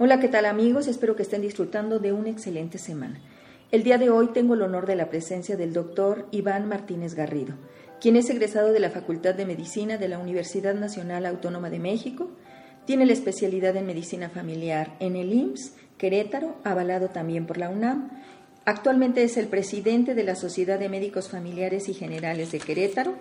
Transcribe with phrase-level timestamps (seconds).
[0.00, 0.86] Hola, ¿qué tal amigos?
[0.86, 3.18] Espero que estén disfrutando de una excelente semana.
[3.72, 7.56] El día de hoy tengo el honor de la presencia del doctor Iván Martínez Garrido,
[8.00, 12.30] quien es egresado de la Facultad de Medicina de la Universidad Nacional Autónoma de México,
[12.84, 18.08] tiene la especialidad en medicina familiar en el IMSS Querétaro, avalado también por la UNAM.
[18.66, 23.16] Actualmente es el presidente de la Sociedad de Médicos Familiares y Generales de Querétaro,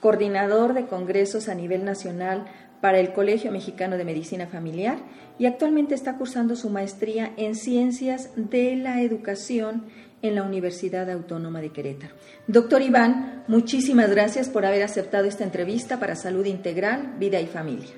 [0.00, 2.44] coordinador de congresos a nivel nacional
[2.80, 4.98] para el Colegio Mexicano de Medicina Familiar
[5.38, 9.84] y actualmente está cursando su maestría en Ciencias de la Educación
[10.22, 12.14] en la Universidad Autónoma de Querétaro.
[12.46, 17.90] Doctor Iván, muchísimas gracias por haber aceptado esta entrevista para Salud Integral, Vida y Familia.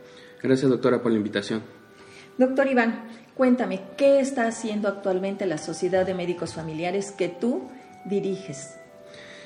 [0.42, 1.62] Gracias, doctora, por la invitación.
[2.36, 7.69] Doctor Iván, cuéntame, ¿qué está haciendo actualmente la Sociedad de Médicos Familiares que tú
[8.05, 8.77] diriges?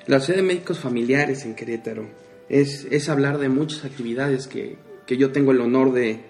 [0.06, 2.06] La Sociedad de Médicos Familiares en Querétaro
[2.48, 4.76] es, es hablar de muchas actividades que,
[5.06, 6.20] que yo tengo el honor de,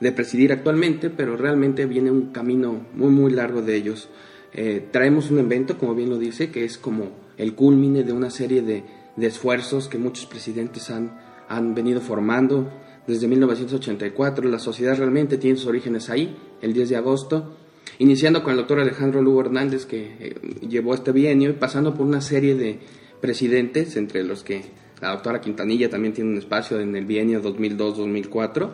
[0.00, 4.08] de, presidir actualmente, pero realmente viene un camino muy, muy largo de ellos.
[4.52, 8.30] Eh, traemos un evento, como bien lo dice, que es como el culmine de una
[8.30, 8.84] serie de,
[9.16, 12.70] de esfuerzos que muchos presidentes han, han venido formando
[13.06, 14.48] desde 1984.
[14.48, 17.56] La sociedad realmente tiene sus orígenes ahí, el 10 de agosto,
[17.98, 20.34] iniciando con el doctor Alejandro Lugo Hernández, que eh,
[20.68, 22.78] llevó este bienio, y pasando por una serie de
[23.20, 24.64] presidentes, entre los que
[25.00, 28.70] la doctora Quintanilla también tiene un espacio en el bienio 2002-2004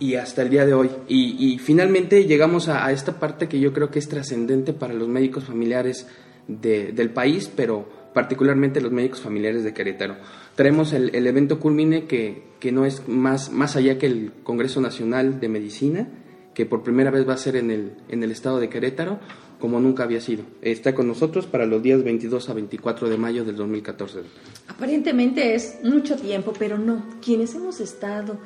[0.00, 0.90] y hasta el día de hoy.
[1.08, 5.44] Y, finalmente llegamos a, esta parte que yo creo que es trascendente para los médicos
[5.44, 6.08] familiares
[6.48, 10.16] del país, pero particularmente los médicos familiares de Querétaro.
[10.56, 15.40] Traemos el, evento culmine que, que, no es más, más allá que el Congreso Nacional
[15.40, 16.08] de Medicina,
[16.54, 19.18] que por primera vez va a ser en el, en el estado de Querétaro,
[19.58, 20.44] como nunca había sido.
[20.62, 24.20] Está con nosotros para los días 22 a 24 de mayo del 2014.
[24.68, 27.04] Aparentemente es mucho tiempo, pero no.
[27.22, 28.38] Quienes hemos estado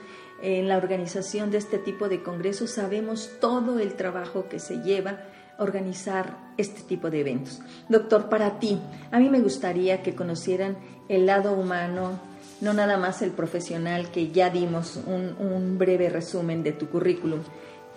[0.43, 5.19] en la organización de este tipo de congresos sabemos todo el trabajo que se lleva
[5.59, 7.61] organizar este tipo de eventos.
[7.89, 10.77] Doctor, para ti, a mí me gustaría que conocieran
[11.09, 12.21] el lado humano,
[12.61, 17.41] no nada más el profesional, que ya dimos un, un breve resumen de tu currículum.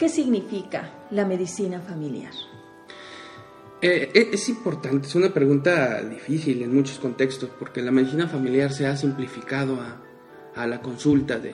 [0.02, 2.34] ¿Qué significa la medicina familiar?
[3.84, 8.74] Eh, eh, es importante, es una pregunta difícil en muchos contextos, porque la medicina familiar
[8.74, 9.78] se ha simplificado
[10.56, 11.54] a, la consulta de,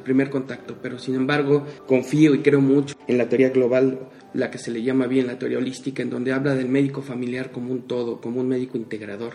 [0.00, 4.58] primer contacto, pero sin embargo confío y creo mucho en la teoría global, la que
[4.58, 7.82] se le llama bien la teoría holística, en donde habla del médico familiar como un
[7.82, 9.34] todo, como un médico integrador,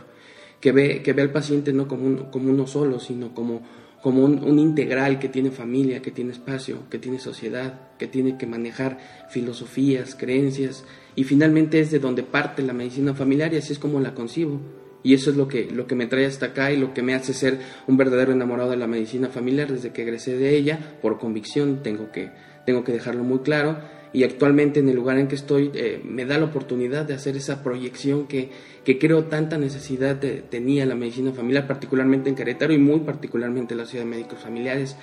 [0.59, 3.62] que ve, que ve al paciente no como, como uno solo, sino como
[4.01, 8.47] como un, integral que tiene familia, que tiene espacio, que tiene sociedad, que tiene que
[8.47, 8.97] manejar
[9.29, 10.84] filosofías, creencias,
[11.16, 14.59] y finalmente es de donde parte la medicina familiar y así es como la concibo.
[15.03, 17.16] Y eso es lo que, lo que me trae hasta acá y lo que me
[17.16, 21.19] hace ser un verdadero enamorado de la medicina familiar desde que egresé de ella, por
[21.19, 22.31] convicción, tengo que,
[22.66, 23.78] tengo que dejarlo muy claro.
[24.13, 27.38] Y actualmente en el lugar en que estoy eh, me da la oportunidad de hacer
[27.38, 28.49] esa proyección que,
[28.83, 33.79] que creo tanta necesidad tenía la medicina familiar, particularmente en Querétaro y muy particularmente en
[33.79, 34.97] la Ciudad de Médicos Familiares,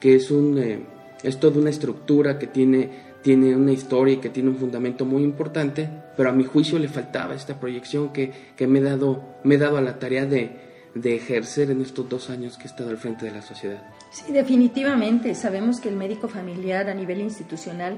[0.00, 0.78] que es, un, eh,
[1.22, 5.22] es toda una estructura que tiene tiene una historia y que tiene un fundamento muy
[5.22, 9.54] importante, pero a mi juicio le faltaba esta proyección que, que me, he dado, me
[9.54, 10.50] he dado a la tarea de,
[10.94, 13.82] de ejercer en estos dos años que he estado al frente de la sociedad.
[14.10, 15.34] Sí, definitivamente.
[15.34, 17.96] Sabemos que el médico familiar a nivel institucional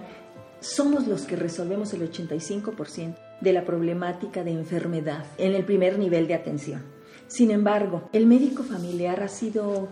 [0.60, 6.26] somos los que resolvemos el 85% de la problemática de enfermedad en el primer nivel
[6.26, 6.82] de atención.
[7.28, 9.88] Sin embargo, el médico familiar ha sido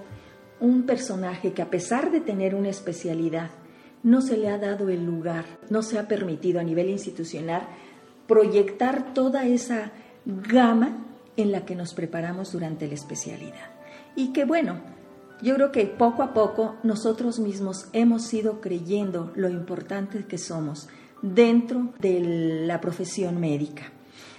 [0.61, 3.51] un personaje que a pesar de tener una especialidad,
[4.03, 7.67] no se le ha dado el lugar, no se ha permitido a nivel institucional
[8.27, 9.93] proyectar toda esa
[10.25, 11.05] gama
[11.37, 13.73] en la que nos preparamos durante la especialidad.
[14.15, 14.81] Y que bueno,
[15.43, 20.89] yo creo que poco a poco nosotros mismos hemos ido creyendo lo importante que somos
[21.23, 23.93] dentro de la profesión médica.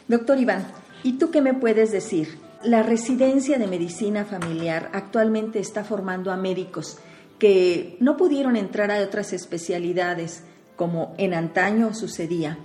[0.08, 0.66] Doctor Iván,
[1.04, 2.38] ¿y tú qué me puedes decir?
[2.64, 6.98] La residencia de medicina familiar actualmente está formando a médicos
[7.40, 10.44] que no pudieron entrar a otras especialidades
[10.76, 12.60] como en antaño sucedía,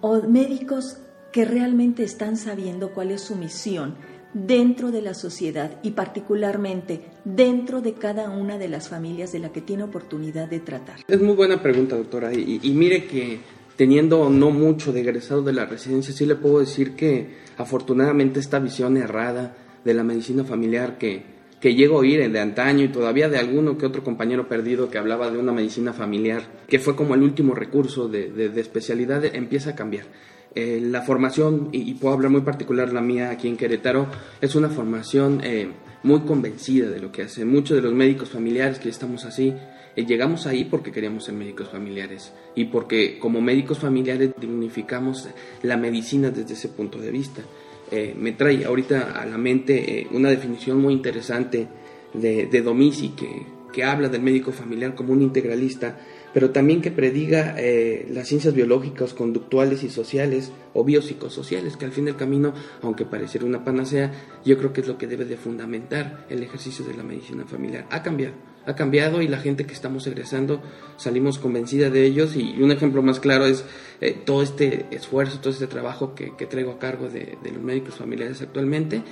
[0.00, 0.98] o médicos
[1.32, 3.96] que realmente están sabiendo cuál es su misión
[4.34, 9.52] dentro de la sociedad y particularmente dentro de cada una de las familias de la
[9.52, 10.96] que tiene oportunidad de tratar.
[11.06, 12.32] Es muy buena pregunta, doctora.
[12.32, 13.40] Y, y mire que
[13.76, 18.58] teniendo no mucho de egresado de la residencia, sí le puedo decir que afortunadamente esta
[18.58, 21.32] visión errada de la medicina familiar que
[21.62, 24.98] que llego a oír de antaño y todavía de alguno que otro compañero perdido que
[24.98, 29.74] hablaba de una medicina familiar, que fue como el último recurso de, especialidad, empieza a
[29.76, 30.06] cambiar.
[30.54, 34.06] Eh, la formación, y, puedo hablar muy particular la mía aquí en Querétaro,
[34.40, 35.68] es una formación eh,
[36.02, 37.44] muy convencida de lo que hace.
[37.44, 39.54] Muchos de los médicos familiares que estamos así,
[39.94, 45.28] Eh, llegamos ahí porque queríamos ser médicos familiares y porque como médicos familiares dignificamos
[45.62, 47.42] la medicina desde ese punto de vista.
[47.90, 51.68] Eh, me trae ahorita a la mente una definición muy interesante
[52.14, 55.98] de, de que, que habla del médico familiar como un integralista
[56.32, 61.92] pero también que prediga eh, las ciencias biológicas, conductuales y sociales o biopsicosociales, que al
[61.92, 64.12] fin del camino, aunque pareciera una panacea,
[64.44, 67.86] yo creo que es lo que debe de fundamentar el ejercicio de la medicina familiar.
[67.90, 68.34] Ha cambiado,
[68.64, 70.62] ha cambiado y la gente que estamos egresando
[70.96, 73.64] salimos convencida de ellos y un ejemplo más claro es
[74.00, 78.40] eh, todo este esfuerzo, todo este trabajo que, traigo a cargo de, los médicos familiares
[78.42, 79.02] actualmente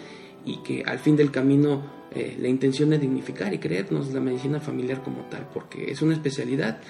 [0.44, 4.58] y que al fin del camino eh, la intención es dignificar y creernos la medicina
[4.60, 6.80] familiar como tal, porque es una especialidad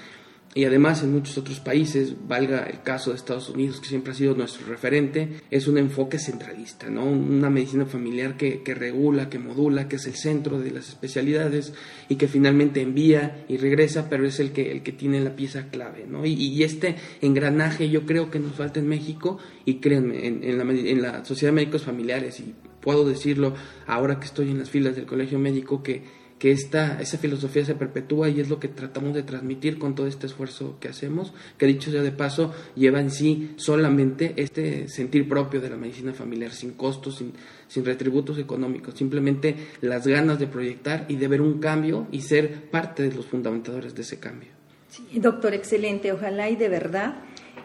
[0.52, 4.16] y además en muchos otros países, valga el caso de Estados Unidos, que siempre ha
[4.16, 7.04] sido nuestro referente, es un enfoque centralista, ¿no?
[7.04, 11.72] Una medicina familiar que, que, regula, que modula, que es el centro de las especialidades
[12.08, 15.68] y que finalmente envía y regresa, pero es el que, el que tiene la pieza
[15.70, 16.26] clave, ¿no?
[16.26, 20.58] Y, y este engranaje yo creo que nos falta en México y créanme, en, en,
[20.58, 23.54] la, en la Sociedad de Médicos Familiares, y puedo decirlo
[23.86, 26.02] ahora que estoy en las filas del Colegio Médico, que
[26.40, 30.06] que esta, esa filosofía se perpetúa y es lo que tratamos de transmitir con todo
[30.06, 35.28] este esfuerzo que hacemos, que dicho sea de paso, lleva en sí solamente este sentir
[35.28, 37.34] propio de la medicina familiar, sin costos, sin,
[37.68, 42.70] sin retributos económicos, simplemente las ganas de proyectar y de ver un cambio y ser
[42.70, 44.48] parte de los fundamentadores de ese cambio.
[44.88, 46.10] Sí, doctor, excelente.
[46.10, 47.16] Ojalá y de verdad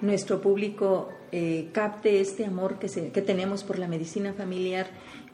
[0.01, 4.88] nuestro público eh, capte este amor que, se, que tenemos por la medicina familiar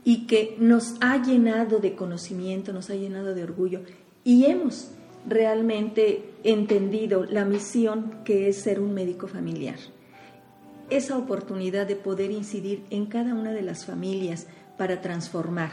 [0.03, 3.81] y que nos ha llenado de conocimiento, nos ha llenado de orgullo
[4.23, 4.91] y hemos
[5.27, 9.77] realmente entendido la misión que es ser un médico familiar.
[10.89, 15.71] Esa oportunidad de poder incidir en cada una de las familias para transformar,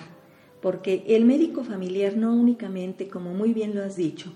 [0.61, 4.33] porque el médico familiar no únicamente, como muy bien lo has dicho,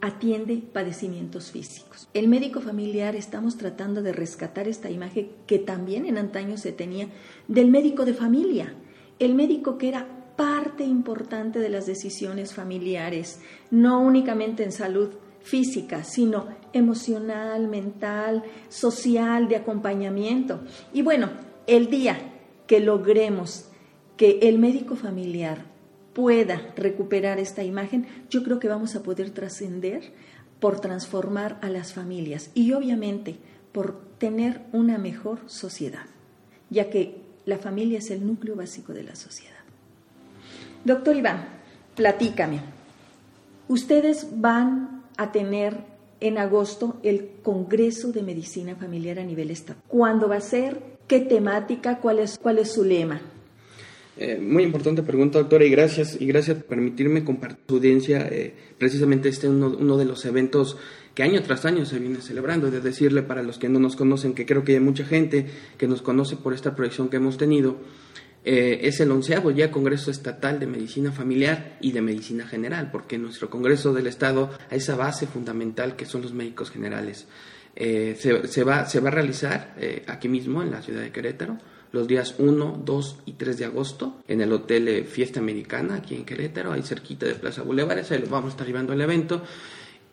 [0.00, 2.08] atiende padecimientos físicos.
[2.12, 7.08] El médico familiar estamos tratando de rescatar esta imagen que también en antaño se tenía
[7.46, 8.74] del médico de familia,
[9.24, 13.40] el médico que era parte importante de las decisiones familiares,
[13.70, 15.10] no únicamente en salud
[15.42, 20.62] física, sino emocional, mental, social, de acompañamiento.
[20.92, 21.30] Y bueno,
[21.66, 22.18] el día
[22.66, 23.68] que logremos
[24.16, 25.66] que el médico familiar
[26.12, 30.12] pueda recuperar esta imagen, yo creo que vamos a poder trascender
[30.58, 33.36] por transformar a las familias y obviamente
[33.72, 36.06] por tener una mejor sociedad,
[36.70, 39.56] ya que la familia es el núcleo básico de la sociedad.
[40.84, 41.48] Doctor Iván,
[41.94, 42.60] platícame.
[43.68, 45.76] Ustedes van a tener
[46.20, 49.82] en agosto el Congreso de Medicina Familiar a nivel estatal.
[49.88, 50.78] ¿Cuándo va a ser?
[51.06, 51.98] ¿Qué temática?
[51.98, 53.20] ¿Cuál es, cuál es su lema?
[54.16, 58.28] Eh, muy importante pregunta, doctora, y gracias, y gracias por permitirme compartir su audiencia.
[58.30, 60.76] Eh, precisamente este es uno, uno, de los eventos
[61.14, 62.70] que año tras año se viene celebrando.
[62.70, 65.86] De decirle para los que no nos conocen, que creo que hay mucha gente que
[65.86, 67.76] nos conoce por esta proyección que hemos tenido,
[68.44, 73.18] eh, es el onceavo ya Congreso Estatal de Medicina Familiar y de Medicina General, porque
[73.18, 77.26] nuestro Congreso del Estado a esa base fundamental que son los médicos generales.
[77.74, 81.56] Eh, se, va, se va a realizar eh, aquí mismo en la ciudad de Querétaro
[81.92, 86.24] los días 1, 2 y 3 de agosto en el Hotel Fiesta Americana aquí en
[86.24, 89.42] Querétaro, ahí cerquita de Plaza Boulevard, ahí vamos a estar llevando el evento.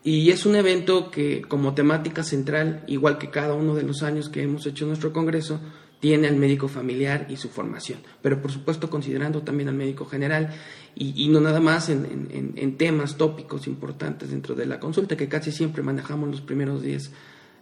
[0.04, 4.30] Y es un evento que como temática central, igual que cada uno de los años
[4.30, 5.60] que hemos hecho nuestro congreso,
[6.00, 10.50] tiene al médico familiar y su formación, pero por supuesto considerando también al médico general
[10.96, 15.84] y, no nada más en, temas tópicos importantes dentro de la consulta, que casi siempre
[15.84, 17.12] manejamos los primeros días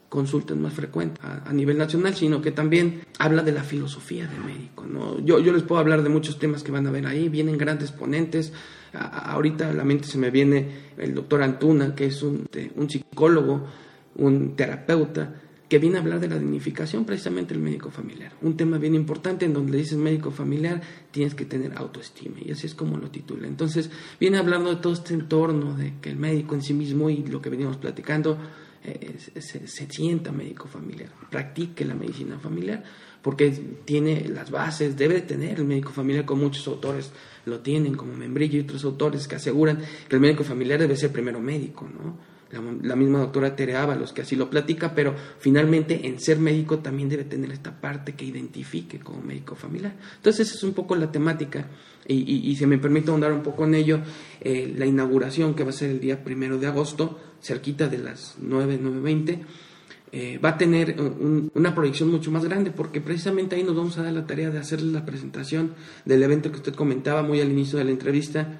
[0.09, 4.85] consultas más frecuentes a, nivel nacional, sino que también habla de la filosofía del médico.
[4.85, 5.19] ¿no?
[5.19, 7.91] Yo, yo les puedo hablar de muchos temas que van a ver ahí, vienen grandes
[7.91, 8.53] ponentes,
[8.93, 13.67] ahorita a la mente se me viene el doctor Antuna, que es un, un psicólogo,
[14.15, 18.31] un terapeuta, que viene a hablar de la dignificación precisamente el médico familiar.
[18.41, 22.51] Un tema bien importante en donde le dices médico familiar, tienes que tener autoestima, y
[22.51, 23.47] así es como lo titula.
[23.47, 27.25] Entonces, viene hablando de todo este entorno, de que el médico en sí mismo y
[27.25, 28.37] lo que venimos platicando,
[28.84, 32.84] eh, se, se, sienta médico familiar, practique la medicina familiar,
[33.22, 33.51] porque
[33.86, 37.12] tiene las bases, debe tener el médico familiar, como muchos autores
[37.46, 41.12] lo tienen, como Membrillo y otros autores que aseguran que el médico familiar debe ser
[41.12, 42.37] primero médico, ¿no?
[42.51, 47.10] La, misma doctora Tere Ábalos que así lo platica, pero finalmente en ser médico también
[47.10, 49.96] debe tener esta parte que identifique como médico familiar.
[50.16, 51.68] Entonces esa es un poco la temática
[52.08, 54.00] y, y, si me permite ahondar un poco en ello,
[54.39, 58.38] eh, la inauguración que va a ser el día primero de agosto, cerquita de las
[58.42, 59.39] 9, 9.20,
[60.13, 60.96] eh, va a tener
[61.54, 64.58] una proyección mucho más grande porque precisamente ahí nos vamos a dar la tarea de
[64.58, 65.74] hacer la presentación
[66.06, 68.58] del evento que usted comentaba muy al inicio de la entrevista,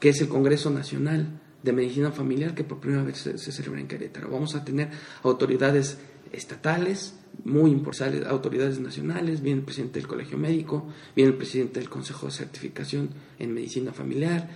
[0.00, 1.28] que es el Congreso Nacional
[1.62, 4.30] de medicina familiar que por primera vez se, celebra en Querétaro.
[4.30, 4.90] Vamos a tener
[5.22, 5.98] autoridades
[6.32, 7.14] estatales,
[7.44, 12.26] muy importantes, autoridades nacionales, viene el presidente del Colegio Médico, viene el presidente del Consejo
[12.26, 14.48] de Certificación en Medicina Familiar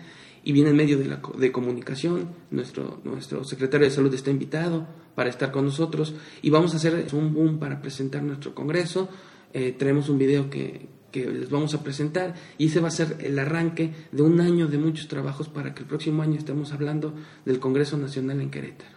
[0.43, 4.87] y viene en medio de, la, de comunicación, nuestro, nuestro secretario de Salud está invitado
[5.15, 9.09] para estar con nosotros y vamos a hacer un boom para presentar nuestro congreso.
[9.53, 13.19] Eh, tenemos un video que, que les vamos a presentar y ese va a ser
[13.21, 17.15] el arranque de un año de muchos trabajos para que el próximo año estemos hablando
[17.45, 18.91] del Congreso Nacional en Querétaro.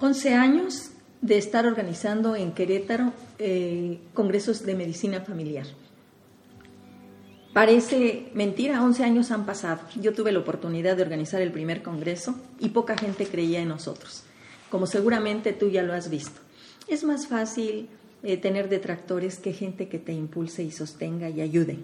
[0.00, 0.90] 11 años
[1.22, 5.66] de estar organizando en Querétaro eh, congresos de medicina familiar.
[7.54, 9.80] Parece mentira, 11 años han pasado.
[9.98, 14.24] Yo tuve la oportunidad de organizar el primer congreso y poca gente creía en nosotros,
[14.70, 16.38] como seguramente tú ya lo has visto.
[16.86, 17.88] Es más fácil
[18.22, 21.78] eh, tener detractores que gente que te impulse y sostenga y ayude.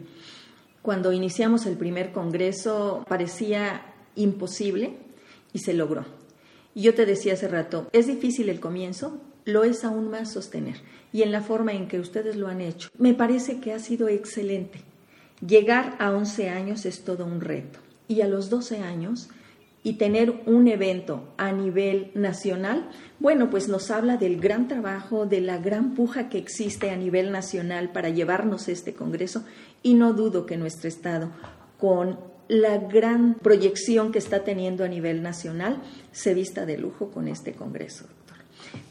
[0.82, 4.96] Cuando iniciamos el primer congreso parecía imposible
[5.52, 6.04] y se logró.
[6.74, 10.76] Y yo te decía hace rato, es difícil el comienzo, lo es aún más sostener.
[11.12, 14.08] Y en la forma en que ustedes lo han hecho, me parece que ha sido
[14.08, 14.80] excelente.
[15.46, 17.78] Llegar a 11 años es todo un reto.
[18.08, 19.28] Y a los 12 años
[19.86, 22.90] y tener un evento a nivel nacional,
[23.20, 27.30] bueno, pues nos habla del gran trabajo, de la gran puja que existe a nivel
[27.30, 29.44] nacional para llevarnos este Congreso
[29.84, 31.30] y no dudo que nuestro Estado,
[31.78, 37.28] con la gran proyección que está teniendo a nivel nacional, se vista de lujo con
[37.28, 38.38] este Congreso, doctor.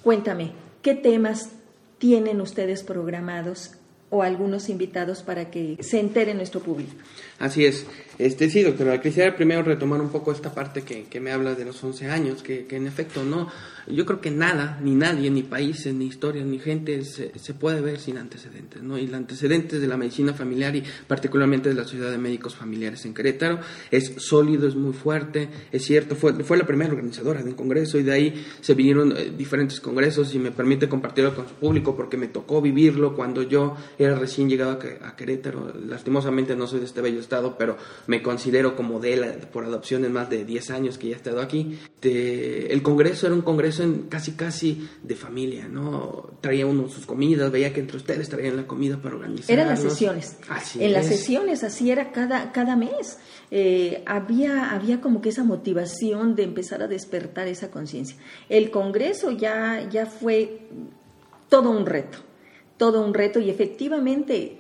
[0.01, 1.49] Cuéntame, ¿qué temas
[1.97, 3.74] tienen ustedes programados
[4.09, 6.93] o algunos invitados para que se entere nuestro público?
[7.39, 7.85] Así es.
[8.17, 11.65] Este, sí, doctora, quisiera primero retomar un poco esta parte que, que me habla de
[11.65, 13.49] los 11 años, que, que, en efecto no,
[13.87, 17.81] yo creo que nada, ni nadie, ni países, ni historias, ni gente se, se, puede
[17.81, 18.97] ver sin antecedentes, ¿no?
[18.97, 23.05] Y los antecedentes de la medicina familiar y particularmente de la Sociedad de Médicos Familiares
[23.05, 23.59] en Querétaro
[23.91, 27.99] es sólido, es muy fuerte, es cierto, fue, fue la primera organizadora de un congreso
[27.99, 31.95] y de ahí se vinieron eh, diferentes congresos y me permite compartirlo con su público
[31.95, 36.85] porque me tocó vivirlo cuando yo era recién llegado a, Querétaro, lastimosamente no soy de
[36.85, 37.77] este bello estado, pero
[38.07, 41.17] me considero como de él por adopción en más de 10 años que ya he
[41.17, 41.77] estado aquí.
[42.01, 43.74] el congreso era un congreso
[44.09, 46.31] casi casi de familia, ¿no?
[46.41, 49.51] Traía uno sus comidas, veía que entre ustedes traían la comida para organizar.
[49.51, 50.37] Eran las sesiones.
[50.49, 53.17] Así en las sesiones, así era cada, cada mes.
[53.51, 58.17] Eh, había, había como que esa motivación de empezar a despertar esa conciencia.
[58.49, 60.67] El congreso ya, ya fue
[61.49, 62.17] todo un reto,
[62.77, 64.57] todo un reto y efectivamente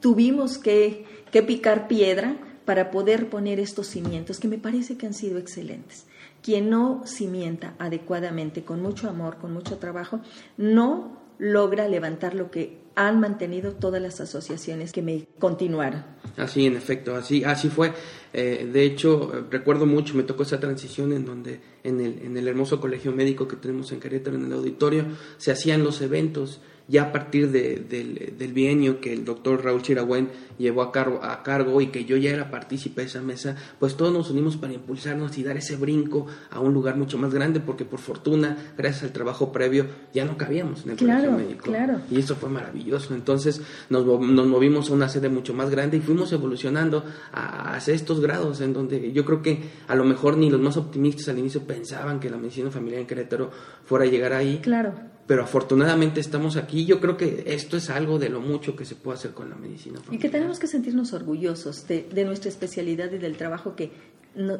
[0.00, 5.14] tuvimos que que picar piedra para poder poner estos cimientos que me parece que han
[5.14, 6.06] sido excelentes.
[6.42, 10.20] Quien no cimienta adecuadamente, con mucho amor, con mucho trabajo,
[10.56, 16.04] no logra levantar lo que han mantenido todas las asociaciones que me continuaron.
[16.36, 17.92] Así, en efecto, así, así fue.
[18.32, 22.48] Eh, de hecho, recuerdo mucho, me tocó esa transición en donde en el, en el
[22.48, 25.04] hermoso colegio médico que tenemos en Querétaro, en el auditorio,
[25.36, 30.30] se hacían los eventos ya a partir del, del, bienio que el doctor Raúl Chiragüen
[30.56, 33.94] llevó a cargo, a cargo y que yo ya era partícipe de esa mesa, pues
[33.94, 37.60] todos nos unimos para impulsarnos y dar ese brinco a un lugar mucho más grande,
[37.60, 41.64] porque por fortuna, gracias al trabajo previo, ya no cabíamos en el colegio médico.
[41.64, 42.00] Claro.
[42.10, 43.14] Y eso fue maravilloso.
[43.14, 47.92] Entonces nos, nos movimos a una sede mucho más grande y fuimos evolucionando a, hacia
[47.92, 51.38] estos grados en donde yo creo que a lo mejor ni los más optimistas al
[51.38, 53.50] inicio pensaban que la medicina familiar en Querétaro
[53.84, 54.60] fuera a llegar ahí.
[54.62, 56.86] Claro pero afortunadamente estamos aquí.
[56.86, 59.56] Yo creo que esto es algo de lo mucho que se puede hacer con la
[59.56, 60.00] medicina.
[60.10, 63.92] Y que tenemos que sentirnos orgullosos de, nuestra especialidad y del trabajo que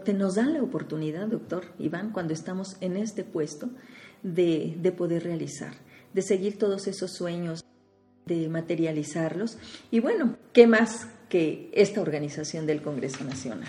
[0.04, 3.70] te nos dan la oportunidad, doctor Iván, cuando estamos en este puesto,
[4.22, 5.72] de, de poder realizar,
[6.12, 7.64] de seguir todos esos sueños,
[8.26, 9.56] de materializarlos.
[9.90, 13.68] Y bueno, ¿qué más que esta organización del Congreso Nacional?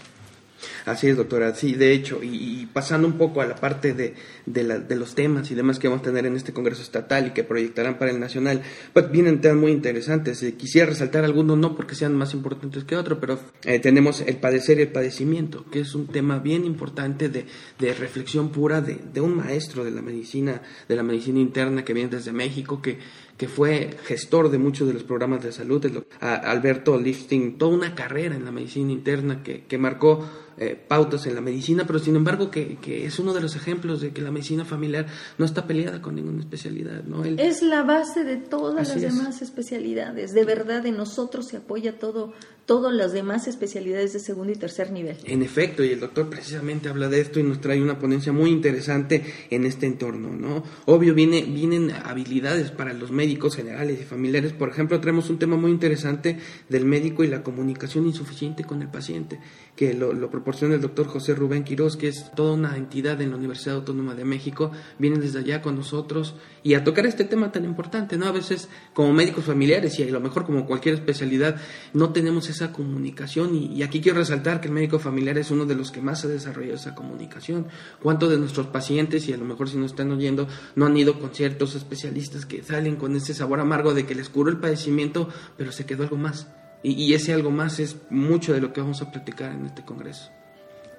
[0.85, 1.53] Así es, doctora.
[1.55, 5.55] Sí, de hecho, y, pasando un poco a la parte de, de, los temas y
[5.55, 8.61] demás que vamos a tener en este Congreso Estatal y que proyectarán para el Nacional,
[8.93, 10.41] pues vienen temas muy interesantes.
[10.43, 14.37] Eh, quisiera resaltar algunos, no porque sean más importantes que otros, pero eh, tenemos el
[14.37, 17.45] padecer y el padecimiento, que es un tema bien importante de,
[17.79, 21.93] de reflexión pura de, de un maestro de la medicina, de la medicina interna que
[21.93, 22.99] viene desde México, que
[23.39, 25.81] que fue gestor de muchos de los programas de salud,
[26.19, 30.27] Alberto Lifting, toda una carrera en la medicina interna que, que marcó
[30.57, 34.01] eh, pautas en la medicina, pero sin embargo que, que, es uno de los ejemplos
[34.01, 35.05] de que la medicina familiar
[35.37, 37.01] no está peleada con ninguna especialidad.
[37.05, 37.23] ¿no?
[37.23, 40.33] es la base de todas las demás especialidades.
[40.33, 42.33] De verdad, en nosotros se apoya todo,
[42.69, 45.17] todas las demás especialidades de segundo y tercer nivel.
[45.25, 48.51] En efecto, y el doctor precisamente habla de esto y nos trae una ponencia muy
[48.51, 50.61] interesante en este entorno, ¿no?
[50.85, 54.53] Obvio, viene, vienen habilidades para los médicos generales y familiares.
[54.53, 56.37] Por ejemplo, traemos un tema muy interesante
[56.69, 59.39] del médico y la comunicación insuficiente con el paciente,
[59.75, 63.37] que lo, proporciona el doctor José Rubén Quirós, que es toda una entidad en la
[63.37, 67.65] Universidad Autónoma de México, viene desde allá con nosotros y a tocar este tema tan
[67.65, 68.27] importante, ¿no?
[68.27, 71.59] A veces como médicos familiares y a lo mejor como cualquier especialidad
[71.93, 75.65] no tenemos esa esa comunicación y, aquí quiero resaltar que el médico familiar es uno
[75.65, 77.67] de los que más ha desarrollado esa comunicación.
[78.01, 81.19] ¿Cuántos de nuestros pacientes, y a lo mejor si nos están oyendo, no han ido
[81.19, 85.29] con ciertos especialistas que salen con ese sabor amargo de que les curó el padecimiento,
[85.57, 86.47] pero se quedó algo más?
[86.83, 90.31] Y, ese algo más es mucho de lo que vamos a platicar en este congreso.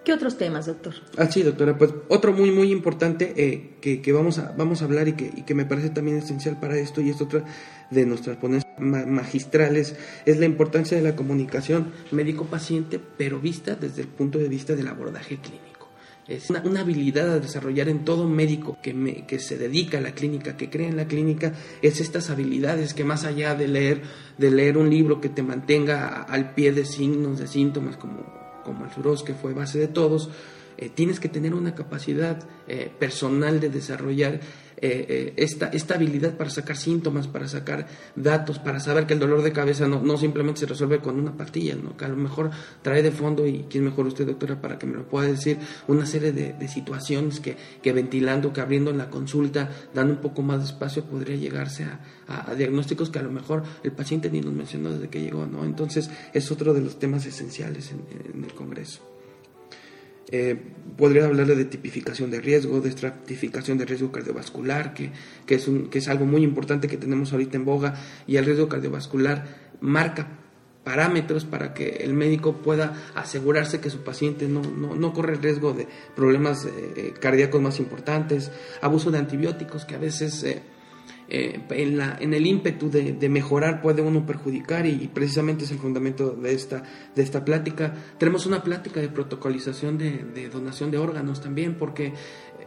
[0.05, 0.95] ¿Qué otros temas, doctor?
[1.19, 1.77] Ah, sí, doctora.
[1.77, 5.31] Pues otro muy, muy importante eh, que, que, vamos, a, vamos a hablar y que,
[5.35, 7.45] y que me parece también esencial para esto, y es otra
[7.91, 14.09] de nuestras ponencias magistrales, es la importancia de la comunicación médico-paciente, pero vista desde el
[14.09, 15.71] punto de vista del abordaje clínico.
[16.29, 20.57] Es una, habilidad a desarrollar en todo médico que, que se dedica a la clínica,
[20.57, 24.03] que cree en la clínica, es estas habilidades que más allá de leer,
[24.39, 28.25] de leer un libro que te mantenga al pie de signos, de síntomas, como,
[28.65, 30.31] como el Suros, que fue base de todos,
[30.79, 34.41] eh, tienes que tener una capacidad eh, personal de desarrollar
[34.83, 37.87] eh, eh, esta, esta habilidad para sacar síntomas, para sacar
[38.17, 41.37] datos, para saber que el dolor de cabeza no, no simplemente se resuelve con una
[41.37, 41.99] pastilla, ¿no?
[41.99, 42.51] que a lo mejor
[42.81, 46.07] trae de fondo, y quién mejor usted, doctora, para que me lo pueda decir, una
[46.07, 50.67] serie de, situaciones que, que, ventilando, que abriendo la consulta, dando un poco más de
[50.67, 55.09] espacio, podría llegarse a, diagnósticos que a lo mejor el paciente ni nos mencionó desde
[55.09, 55.65] que llegó, ¿no?
[55.65, 59.20] Entonces, es otro de los temas esenciales en el Congreso.
[60.33, 60.57] Eh,
[60.97, 65.11] podría hablarle de tipificación de riesgo, de estratificación de riesgo cardiovascular, que,
[65.47, 67.95] que, es un, que es algo muy importante que tenemos ahorita en boga,
[68.27, 70.41] y el riesgo cardiovascular marca
[70.85, 75.43] parámetros para que el médico pueda asegurarse que su paciente no, no, no corre el
[75.43, 80.63] riesgo de problemas eh, eh, cardíacos más importantes, abuso de antibióticos que a veces eh,
[81.31, 86.33] en, la, en, el ímpetu de, mejorar puede uno perjudicar y, precisamente es el fundamento
[86.33, 86.83] de esta,
[87.15, 87.95] de esta plática.
[88.19, 92.13] Tenemos una plática de protocolización de, donación de órganos también porque,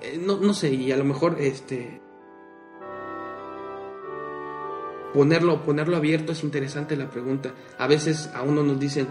[0.01, 2.01] eh, no, no, sé, y a lo mejor este...
[5.13, 7.53] Ponerlo, ponerlo abierto es interesante la pregunta.
[7.77, 9.07] A veces a uno nos dicen,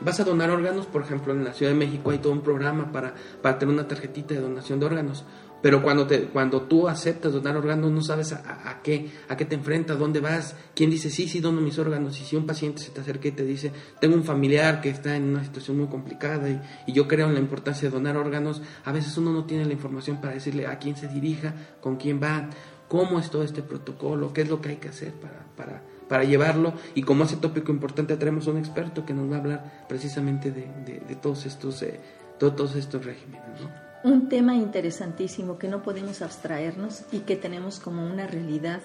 [0.00, 2.90] vas a donar órganos, por ejemplo, en la Ciudad de México hay todo un programa
[2.90, 5.24] para, para tener una tarjetita de donación de órganos.
[5.64, 9.54] Pero cuando, te, cuando tú aceptas donar órganos, no sabes a, qué, a qué te
[9.54, 12.20] enfrentas, dónde vas, quién dice, sí, sí, dono mis órganos.
[12.20, 15.16] Y si un paciente se te acerca y te dice, tengo un familiar que está
[15.16, 18.92] en una situación muy complicada y, yo creo en la importancia de donar órganos, a
[18.92, 22.50] veces uno no tiene la información para decirle a quién se dirija, con quién va,
[22.86, 26.24] cómo es todo este protocolo, qué es lo que hay que hacer para, para, para
[26.24, 26.74] llevarlo.
[26.94, 30.66] Y como ese tópico importante, tenemos un experto que nos va a hablar precisamente de,
[30.84, 31.98] de, todos estos, eh,
[32.38, 33.62] todos estos regímenes.
[33.62, 33.83] ¿no?
[34.04, 38.80] Un tema interesantísimo que no podemos abstraernos y que tenemos como una realidad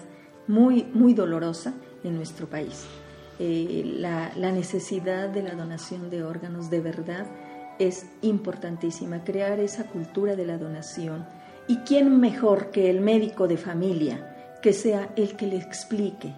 [0.47, 1.73] muy, muy dolorosa
[2.05, 2.85] en nuestro país.
[3.37, 7.27] Eh, la, la, necesidad de la donación de órganos de verdad
[7.79, 11.25] es importantísima, crear esa cultura de la donación.
[11.67, 16.33] ¿Y quién mejor que el médico de familia que sea el que le explique?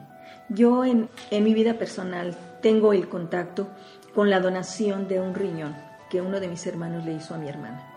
[0.49, 3.67] Yo en, en mi vida personal tengo el contacto
[4.15, 5.75] con la donación de un riñón
[6.09, 7.90] que uno de mis hermanos le hizo a mi hermana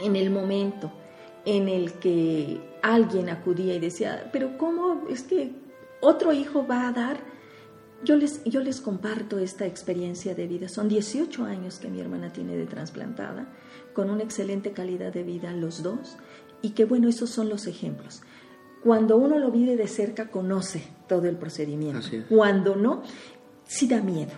[0.00, 0.92] en el momento
[1.44, 5.52] en el que alguien acudía y decía, pero ¿cómo es que
[6.00, 7.18] otro hijo va a dar?
[8.02, 10.68] Yo les, yo les comparto esta experiencia de vida.
[10.68, 13.46] Son 18 años que mi hermana tiene de trasplantada,
[13.94, 16.16] con una excelente calidad de vida los dos,
[16.60, 18.22] y que bueno, esos son los ejemplos.
[18.82, 22.06] Cuando uno lo vive de cerca, conoce todo el procedimiento.
[22.28, 23.02] Cuando no,
[23.66, 24.32] sí da miedo,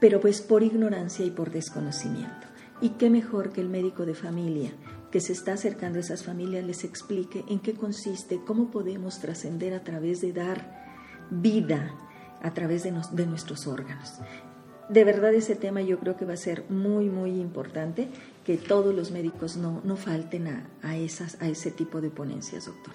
[0.00, 2.47] pero pues por ignorancia y por desconocimiento.
[2.80, 4.72] Y qué mejor que el médico de familia
[5.10, 9.74] que se está acercando a esas familias les explique en qué consiste, cómo podemos trascender
[9.74, 10.86] a través de dar
[11.30, 11.94] vida
[12.42, 14.14] a través de, de, nuestros órganos.
[14.88, 18.08] De verdad ese tema yo creo que va a ser muy, muy importante,
[18.44, 22.66] que todos los médicos no, no falten a, a, esas, a ese tipo de ponencias,
[22.66, 22.94] doctor.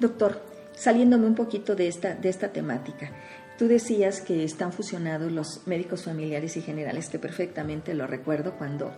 [0.00, 0.42] Doctor,
[0.74, 3.12] saliéndome un poquito de esta, de esta temática,
[3.58, 8.92] Tú decías que están fusionados los médicos familiares y generales, que perfectamente lo recuerdo cuando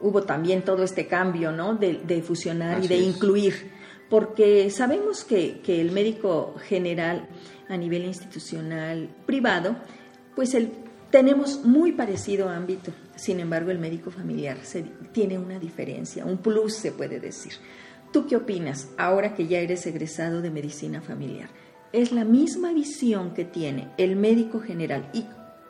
[0.00, 1.74] hubo también todo este cambio, ¿no?
[1.74, 3.70] De, fusionar y de incluir,
[4.08, 7.28] porque sabemos que, el médico general
[7.68, 9.76] a nivel institucional privado,
[10.34, 10.72] pues el,
[11.10, 14.56] tenemos muy parecido ámbito, sin embargo el médico familiar
[15.12, 17.52] tiene una diferencia, un plus se puede decir.
[18.14, 21.50] ¿Tú qué opinas ahora que ya eres egresado de medicina familiar?
[21.96, 25.08] Es la misma visión que tiene el médico general.
[25.12, 25.24] Y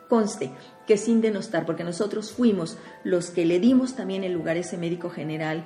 [0.09, 0.51] conste
[0.87, 4.77] que sin denostar, porque nosotros fuimos los que le dimos también el lugar a ese
[4.77, 5.65] médico general,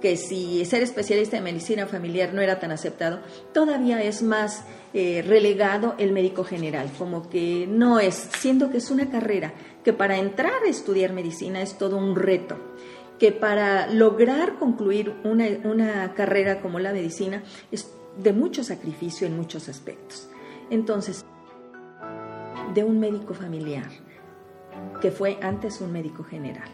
[0.00, 3.20] que si ser especialista en medicina familiar no era tan aceptado,
[3.54, 8.90] todavía es más eh, relegado el médico general, como que no es, siendo que es
[8.90, 12.56] una carrera que para entrar a estudiar medicina es todo un reto,
[13.18, 19.36] que para lograr concluir una, una carrera como la medicina es de mucho sacrificio en
[19.36, 20.28] muchos aspectos.
[20.70, 21.24] Entonces,
[22.74, 23.90] de un médico familiar,
[25.00, 26.70] que fue antes un médico general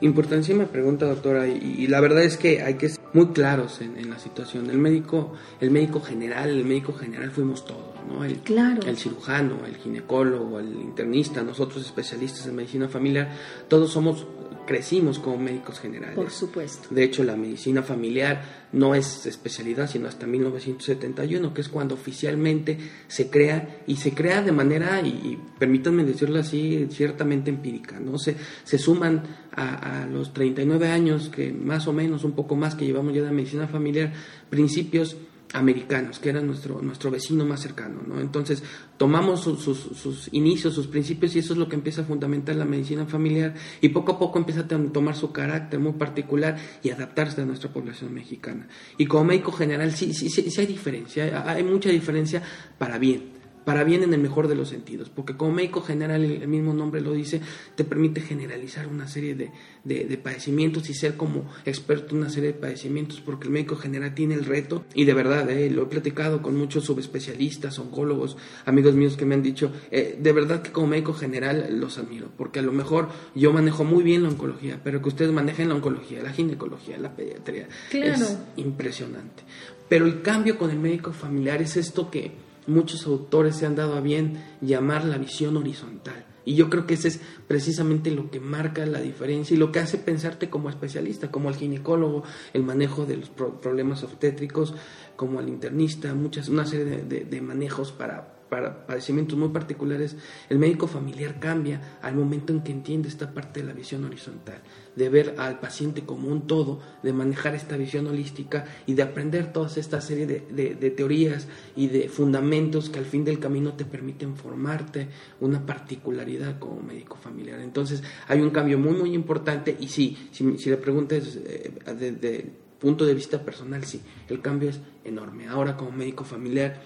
[0.00, 4.18] me pregunta, doctora, y, la verdad es que hay que ser muy claros en, la
[4.18, 4.68] situación.
[4.70, 8.24] El médico, el médico general, el médico general fuimos todos, ¿no?
[8.24, 8.82] El, claro.
[8.86, 13.30] el cirujano, el ginecólogo, el internista, nosotros especialistas en medicina familiar,
[13.68, 14.26] todos somos
[14.66, 16.14] crecimos como médicos generales.
[16.14, 16.88] Por supuesto.
[16.90, 22.78] De hecho, la medicina familiar no es especialidad, sino hasta 1971, que es cuando oficialmente
[23.08, 28.18] se crea y se crea de manera, y, permítanme decirlo así, ciertamente empírica, ¿no?
[28.18, 32.74] Se, se suman a, a, los 39 años, que más o menos, un poco más
[32.74, 34.12] que llevamos ya de medicina familiar,
[34.50, 35.16] principios
[35.52, 38.00] americanos, que eran nuestro, nuestro vecino más cercano.
[38.06, 38.20] ¿no?
[38.20, 38.62] Entonces,
[38.96, 42.64] tomamos sus, sus, inicios, sus principios, y eso es lo que empieza a fundamentar la
[42.64, 47.42] medicina familiar, y poco a poco empieza a tomar su carácter muy particular y adaptarse
[47.42, 48.66] a nuestra población mexicana.
[48.98, 52.42] Y como médico general, sí, sí, sí, sí hay diferencia, hay mucha diferencia
[52.78, 53.35] para bien
[53.66, 57.00] para bien en el mejor de los sentidos, porque como médico general, el, mismo nombre
[57.00, 57.40] lo dice,
[57.74, 59.50] te permite generalizar una serie de,
[59.82, 64.14] de, padecimientos y ser como experto en una serie de padecimientos, porque el médico general
[64.14, 68.94] tiene el reto, y de verdad, eh, lo he platicado con muchos subespecialistas, oncólogos, amigos
[68.94, 72.60] míos que me han dicho, eh, de verdad que como médico general los admiro, porque
[72.60, 76.22] a lo mejor yo manejo muy bien la oncología, pero que ustedes manejen la oncología,
[76.22, 79.42] la ginecología, la pediatría, es impresionante.
[79.88, 83.94] Pero el cambio con el médico familiar es esto que muchos autores se han dado
[83.96, 86.24] a bien llamar la visión horizontal.
[86.44, 89.80] Y yo creo que ese es precisamente lo que marca la diferencia y lo que
[89.80, 94.72] hace pensarte como especialista, como el ginecólogo, el manejo de los problemas obstétricos,
[95.16, 100.16] como el internista, muchas, una serie de manejos para para padecimientos muy particulares,
[100.48, 104.60] el médico familiar cambia al momento en que entiende esta parte de la visión horizontal,
[104.94, 109.52] de ver al paciente como un todo, de manejar esta visión holística y de aprender
[109.52, 114.36] toda esta serie de, teorías y de fundamentos que al fin del camino te permiten
[114.36, 115.08] formarte
[115.40, 117.60] una particularidad como médico familiar.
[117.60, 122.36] Entonces hay un cambio muy, muy importante y sí, si, si le preguntas eh, desde
[122.36, 125.48] el punto de vista personal, sí, el cambio es enorme.
[125.48, 126.80] Ahora como médico familiar,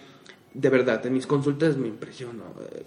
[0.54, 2.44] de verdad, en mis consultas me impresiono.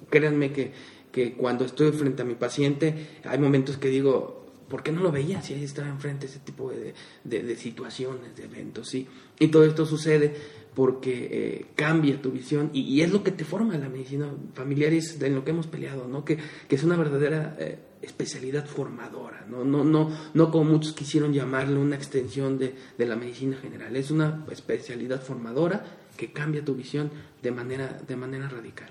[0.10, 0.72] Créanme que,
[1.12, 5.12] que cuando estoy frente a mi paciente, hay momentos que digo, ¿por qué no lo
[5.12, 8.90] veía si ahí estaba enfrente ese tipo de, de, situaciones, de eventos?
[8.90, 9.08] ¿sí?
[9.40, 10.34] Y todo esto sucede
[10.74, 14.98] porque eh, cambia tu visión y, es lo que te forma la medicina familiar y
[14.98, 16.26] es en lo que hemos peleado, ¿no?
[16.26, 19.64] Que, que es una verdadera eh, especialidad formadora, ¿no?
[19.64, 24.10] No, no, no como muchos quisieron llamarle una extensión de, de la medicina general, es
[24.10, 28.90] una especialidad formadora que cambia tu visión de manera, de manera radical.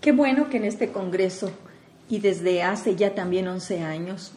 [0.00, 1.50] Qué bueno que en este Congreso
[2.08, 4.32] y desde hace ya también 11 años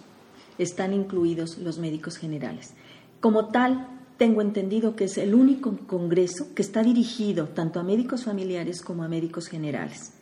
[0.58, 2.74] están incluidos los médicos generales.
[3.20, 8.26] Como tal, tengo entendido que es el único Congreso que está dirigido tanto a médicos
[8.26, 10.14] familiares como a médicos generales.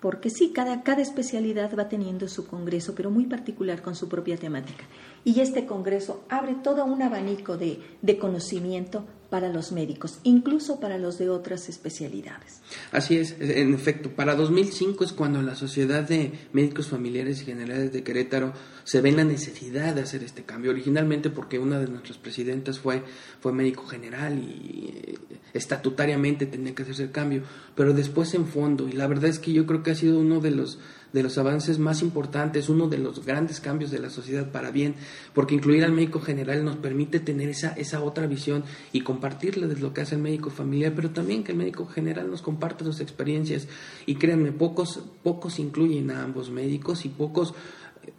[0.00, 4.36] Porque sí, cada, cada especialidad va teniendo su Congreso, pero muy particular con su propia
[4.36, 4.84] temática.
[5.24, 10.96] Y este Congreso abre todo un abanico de, de conocimiento para los médicos, incluso para
[10.96, 12.60] los de otras especialidades.
[12.92, 17.92] Así es, en efecto, para 2005 es cuando la Sociedad de Médicos Familiares y Generales
[17.92, 22.16] de Querétaro se ve la necesidad de hacer este cambio, originalmente porque una de nuestras
[22.16, 23.02] presidentas fue,
[23.40, 25.18] fue médico general y eh,
[25.52, 27.42] estatutariamente tenía que hacerse el cambio,
[27.74, 30.40] pero después en fondo, y la verdad es que yo creo que ha sido uno
[30.40, 30.78] de los
[31.12, 34.94] de los avances más importantes, uno de los grandes cambios de la sociedad para bien,
[35.34, 39.76] porque incluir al médico general nos permite tener esa, esa otra visión y compartirle de
[39.76, 43.00] lo que hace el médico familiar, pero también que el médico general nos comparta sus
[43.00, 43.68] experiencias.
[44.06, 47.54] Y créanme, pocos, pocos incluyen a ambos médicos y pocos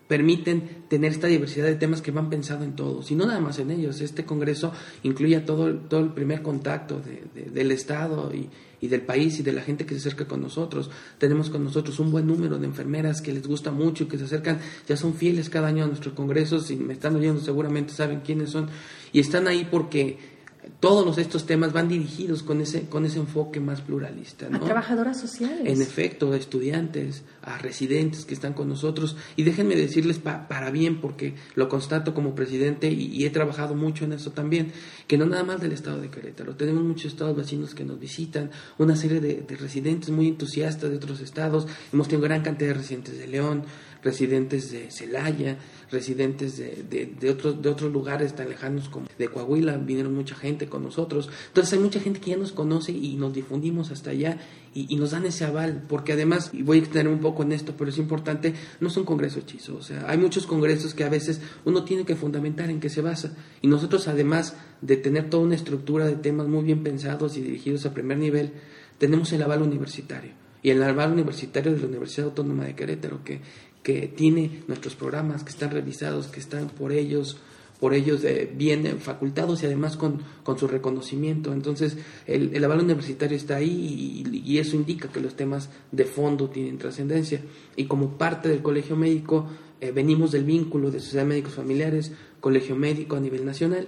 [0.07, 3.59] permiten tener esta diversidad de temas que van pensando en todos y no nada más
[3.59, 4.01] en ellos.
[4.01, 4.71] Este Congreso
[5.03, 7.01] incluye todo, todo el primer contacto
[7.33, 8.49] del Estado y,
[8.81, 10.89] y, del país y de la gente que se acerca con nosotros.
[11.17, 14.25] Tenemos con nosotros un buen número de enfermeras que les gusta mucho y que se
[14.25, 18.21] acercan, ya son fieles cada año a nuestros congresos y me están oyendo seguramente saben
[18.21, 18.69] quiénes son
[19.11, 20.38] y están ahí porque
[20.79, 24.49] todos estos temas van dirigidos con ese, con ese enfoque más pluralista.
[24.49, 24.57] ¿no?
[24.57, 25.61] A trabajadoras sociales.
[25.65, 29.17] En efecto, a estudiantes, a residentes que están con nosotros.
[29.35, 34.13] Y déjenme decirles para bien, porque lo constato como presidente y, he trabajado mucho en
[34.13, 34.71] eso también,
[35.07, 36.55] que no nada más del estado de Querétaro.
[36.55, 40.95] Tenemos muchos estados vecinos que nos visitan, una serie de, de residentes muy entusiastas de
[40.95, 41.67] otros estados.
[41.91, 43.63] Hemos tenido gran cantidad de residentes de León,
[44.03, 45.57] residentes de Celaya,
[45.91, 50.67] residentes de, de, otros, de otros lugares tan lejanos como de Coahuila, vinieron mucha gente
[50.67, 51.29] con nosotros.
[51.47, 54.37] Entonces hay mucha gente que ya nos conoce y nos difundimos hasta allá
[54.73, 57.73] y, nos dan ese aval, porque además, y voy a extender un poco en esto,
[57.77, 61.09] pero es importante, no es un congreso hechizo, o sea, hay muchos congresos que a
[61.09, 63.35] veces uno tiene que fundamentar en qué se basa.
[63.61, 67.85] Y nosotros además de tener toda una estructura de temas muy bien pensados y dirigidos
[67.85, 68.53] a primer nivel,
[68.97, 70.31] tenemos el aval universitario
[70.61, 73.41] y el aval universitario de la Universidad Autónoma de Querétaro, que
[73.83, 77.37] que tiene nuestros programas, que están revisados, que están por ellos,
[77.79, 80.21] por ellos eh, bien facultados y además con,
[80.57, 81.53] su reconocimiento.
[81.53, 86.49] Entonces, el, el, aval universitario está ahí y, eso indica que los temas de fondo
[86.49, 87.41] tienen trascendencia.
[87.75, 89.47] Y como parte del colegio médico,
[89.79, 92.11] eh, venimos del vínculo de Sociedad de Médicos Familiares,
[92.41, 93.87] colegio médico a nivel nacional.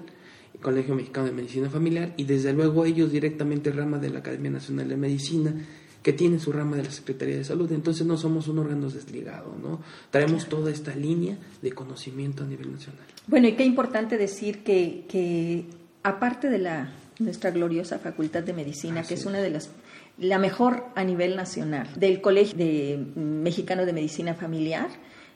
[0.62, 4.90] Colegio Mexicano de Medicina Familiar y desde luego ellos directamente rama de la Academia Nacional
[4.90, 5.56] de Medicina
[6.04, 7.72] que tiene su rama de la Secretaría de Salud.
[7.72, 9.80] Entonces no somos un órgano desligado, ¿no?
[10.10, 13.06] Traemos toda esta línea de conocimiento a nivel nacional.
[13.28, 15.66] Bueno, y qué importante decir que, que
[16.04, 19.70] aparte de la nuestra gloriosa Facultad de Medicina, que es una de las
[20.18, 24.90] la mejor a nivel nacional, del Colegio de, Mexicano de Medicina Familiar,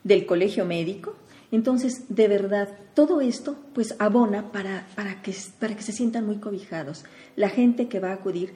[0.03, 1.15] del Colegio Médico,
[1.51, 6.37] entonces, de verdad, todo esto pues abona para, para, que, para que se sientan muy
[6.37, 7.05] cobijados.
[7.35, 8.53] La gente que va a acudir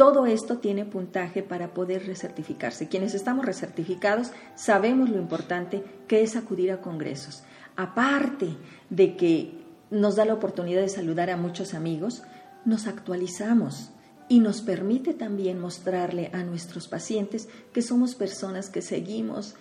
[0.00, 2.88] todo esto tiene puntaje para poder recertificarse.
[2.88, 7.42] Quienes estamos recertificados sabemos lo importante que es acudir a congresos.
[7.76, 8.56] Aparte
[8.88, 12.22] de que nos da la oportunidad de saludar a muchos amigos,
[12.64, 13.90] nos actualizamos
[14.26, 19.54] y nos permite también mostrarle a nuestros pacientes que somos personas que seguimos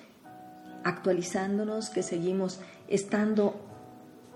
[0.85, 3.59] actualizándonos, que seguimos estando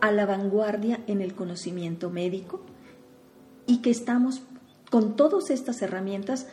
[0.02, 2.60] a la vanguardia en el conocimiento médico
[3.66, 4.42] y que estamos
[4.93, 6.45] con todas estas herramientas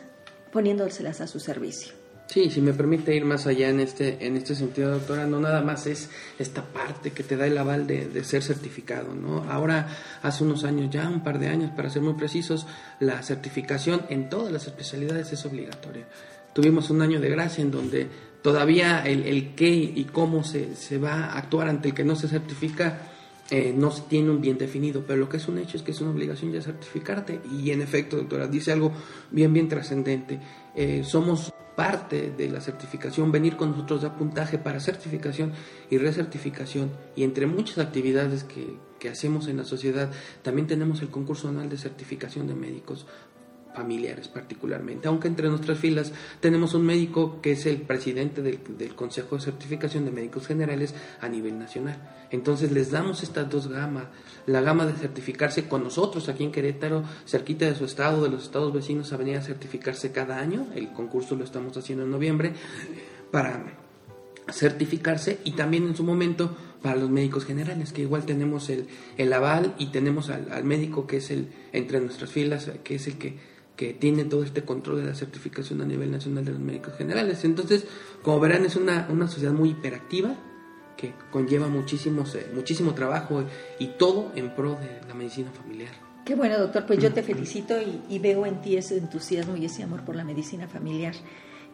[0.51, 1.93] poniéndoselas a su servicio.
[2.25, 5.61] Sí, si me permite ir más allá en este, en este sentido, doctora, no nada
[5.61, 9.43] más es esta parte que te da el aval de, ser certificado, ¿no?
[9.47, 9.89] Ahora,
[10.23, 12.65] hace unos años, ya un par de años, para ser muy precisos,
[12.99, 16.07] la certificación en todas las especialidades es obligatoria.
[16.51, 18.07] Tuvimos un año de gracia en donde
[18.41, 22.15] todavía el, el qué y cómo se, se va a actuar ante el que no
[22.15, 23.10] se certifica
[23.53, 25.99] eh, no tiene un bien definido, pero lo que es un hecho es que es
[25.99, 27.41] una obligación ya certificarte.
[27.51, 28.93] Y en efecto, doctora, dice algo
[29.29, 30.39] bien, bien trascendente.
[30.73, 35.51] Eh, somos parte de la certificación, venir con nosotros da puntaje para certificación
[35.89, 36.91] y recertificación.
[37.17, 40.09] Y entre muchas actividades que, que hacemos en la sociedad,
[40.43, 43.05] también tenemos el concurso anual de certificación de médicos
[43.73, 48.59] familiares particularmente, aunque entre nuestras filas tenemos un médico que es el presidente del,
[48.95, 51.97] Consejo de Certificación de Médicos Generales a nivel nacional.
[52.29, 54.05] Entonces les damos estas dos gamas,
[54.45, 58.43] la gama de certificarse con nosotros aquí en Querétaro, cerquita de su estado, de los
[58.43, 62.53] estados vecinos, a venir a certificarse cada año, el concurso lo estamos haciendo en noviembre,
[63.31, 63.63] para
[64.51, 69.31] certificarse y también en su momento para los médicos generales, que igual tenemos el, el
[69.33, 73.17] aval y tenemos al, al médico que es el, entre nuestras filas, que es el
[73.17, 73.37] que
[73.81, 77.43] que tiene todo este control de la certificación a nivel nacional de los médicos generales.
[77.43, 77.87] Entonces,
[78.21, 80.35] como verán, es una, una sociedad muy hiperactiva
[80.95, 83.43] que conlleva muchísimos, eh, muchísimo trabajo
[83.79, 85.89] y todo en pro de la medicina familiar.
[86.23, 86.85] Qué bueno, doctor.
[86.85, 87.73] Pues yo te felicito
[88.07, 91.15] y, veo en ti ese entusiasmo y ese amor por la medicina familiar,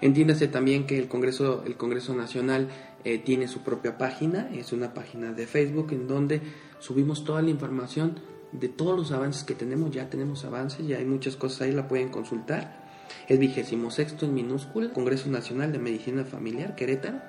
[0.00, 2.68] Entiéndase también que el Congreso, el Congreso Nacional
[3.04, 6.40] eh, tiene su propia página, es una página de Facebook en donde
[6.78, 8.20] subimos toda la información
[8.52, 11.88] de todos los avances que tenemos, ya tenemos avances, ya hay muchas cosas ahí, la
[11.88, 12.84] pueden consultar.
[13.28, 17.20] Es vigésimo sexto en minúscula, Congreso Nacional de Medicina Familiar, Querétaro,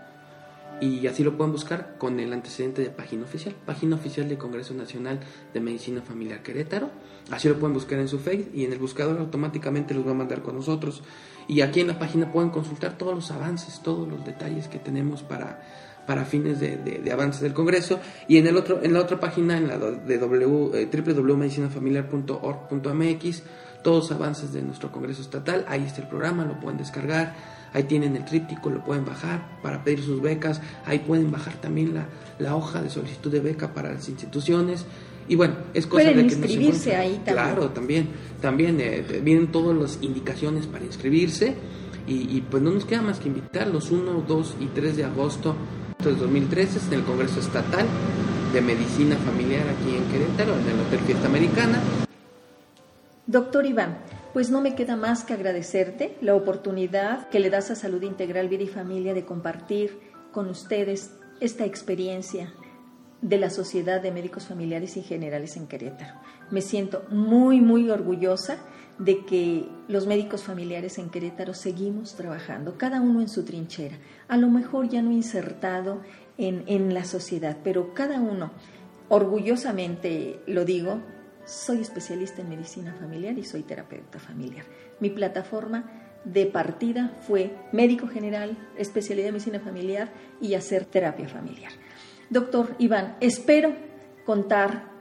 [0.79, 4.73] y así lo pueden buscar con el antecedente de página oficial, página oficial del Congreso
[4.73, 5.19] Nacional
[5.53, 6.89] de Medicina Familiar Querétaro,
[7.31, 10.15] así lo pueden buscar en su Facebook y en el buscador automáticamente los va a
[10.15, 11.03] mandar con nosotros.
[11.47, 15.23] Y aquí en la página pueden consultar todos los avances, todos los detalles que tenemos
[15.23, 15.61] para
[16.07, 17.99] para fines de, de, avance del Congreso.
[18.27, 23.43] Y en, el otro, en la otra página, en la de eh, www.medicinafamiliar.org.mx,
[23.83, 25.65] todos los avances de nuestro Congreso Estatal.
[25.67, 27.35] Ahí está el programa, lo pueden descargar.
[27.73, 30.61] Ahí tienen el tríptico, lo pueden bajar para pedir sus becas.
[30.85, 32.07] Ahí pueden bajar también la,
[32.39, 34.85] la hoja de solicitud de beca para las instituciones.
[35.29, 37.35] Y bueno, es cosa de que inscribirse ahí también.
[37.35, 38.09] Claro, también.
[38.41, 41.55] También eh, vienen todas las indicaciones para inscribirse.
[42.09, 45.57] Y, pues no nos queda más que invitarlos 1, 2 y 3 de agosto
[46.01, 47.85] de 2013 en el Congreso Estatal
[48.53, 51.81] de Medicina Familiar aquí en Querétaro, en el Hotel Fiesta Americana.
[53.25, 53.97] Doctor Iván,
[54.37, 58.49] pues no me queda más que agradecerte la oportunidad que le das a Salud Integral
[58.49, 59.97] Vida y Familia de compartir
[60.31, 62.53] con ustedes esta experiencia
[63.23, 66.13] de la Sociedad de Médicos Familiares y Generales en Querétaro.
[66.51, 68.57] Me siento muy, muy orgullosa
[68.99, 73.97] de que los médicos familiares en Querétaro seguimos trabajando, cada uno en su trinchera,
[74.27, 76.01] a lo mejor ya no insertado
[76.37, 78.51] en, en la sociedad, pero cada uno,
[79.09, 80.99] orgullosamente lo digo,
[81.47, 84.65] soy especialista en medicina familiar y soy terapeuta familiar.
[84.99, 85.89] Mi plataforma
[86.25, 91.71] de partida fue médico general, especialidad en medicina familiar y hacer terapia familiar.
[92.29, 93.73] Doctor Iván, espero
[94.25, 94.91] contar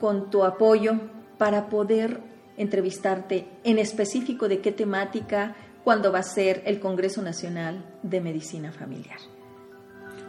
[0.00, 0.98] con tu apoyo
[1.38, 2.20] para poder
[2.56, 5.54] entrevistarte en específico de qué temática,
[5.84, 9.18] cuándo va a ser el Congreso Nacional de Medicina Familiar.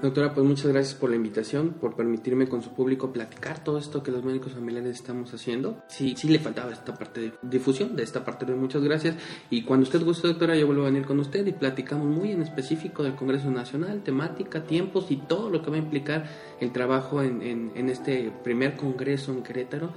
[0.06, 4.04] Doctora, pues muchas gracias por la invitación, por permitirme con su público platicar todo esto
[4.04, 5.82] que los médicos familiares estamos haciendo.
[5.88, 9.16] Sí, sí le faltaba esta parte de difusión, de esta parte de muchas gracias.
[9.50, 12.44] Y cuando usted guste, doctora, yo vuelvo a venir con usted y platicamos muy en
[12.44, 17.24] específico del Congreso Nacional, temática, tiempos y todo lo que va a implicar el trabajo
[17.24, 19.90] en, en, este primer Congreso en Querétaro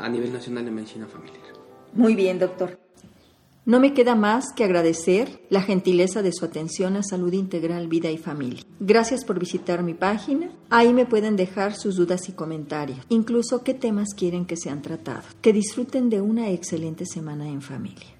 [0.00, 1.42] a nivel nacional de medicina familiar.
[1.92, 2.83] Muy bien, doctor.
[3.66, 8.10] No me queda más que agradecer la gentileza de su atención a Salud Integral, Vida
[8.10, 8.62] y Familia.
[8.78, 10.50] Gracias por visitar mi página.
[10.68, 15.24] Ahí me pueden dejar sus dudas y comentarios, incluso qué temas quieren que sean tratados.
[15.40, 18.13] Que disfruten de una excelente semana en familia.